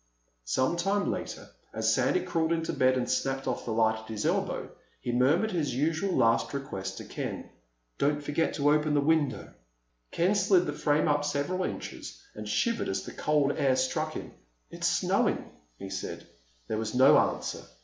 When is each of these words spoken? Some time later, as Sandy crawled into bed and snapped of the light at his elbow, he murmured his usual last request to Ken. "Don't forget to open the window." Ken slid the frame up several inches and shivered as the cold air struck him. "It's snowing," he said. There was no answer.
Some 0.45 0.77
time 0.77 1.11
later, 1.11 1.47
as 1.75 1.93
Sandy 1.93 2.21
crawled 2.21 2.51
into 2.51 2.73
bed 2.73 2.97
and 2.97 3.07
snapped 3.07 3.45
of 3.47 3.63
the 3.65 3.71
light 3.71 3.99
at 3.99 4.07
his 4.09 4.25
elbow, 4.25 4.71
he 4.99 5.11
murmured 5.11 5.51
his 5.51 5.75
usual 5.75 6.15
last 6.17 6.55
request 6.55 6.97
to 6.97 7.05
Ken. 7.05 7.51
"Don't 7.99 8.19
forget 8.23 8.55
to 8.55 8.71
open 8.71 8.95
the 8.95 8.99
window." 8.99 9.53
Ken 10.09 10.33
slid 10.33 10.65
the 10.65 10.73
frame 10.73 11.07
up 11.07 11.23
several 11.23 11.63
inches 11.63 12.19
and 12.33 12.49
shivered 12.49 12.89
as 12.89 13.03
the 13.03 13.11
cold 13.13 13.51
air 13.59 13.75
struck 13.75 14.13
him. 14.13 14.31
"It's 14.71 14.87
snowing," 14.87 15.51
he 15.77 15.91
said. 15.91 16.25
There 16.67 16.79
was 16.79 16.95
no 16.95 17.19
answer. 17.19 17.59